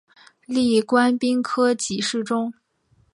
[0.47, 2.51] 历官兵科给事中。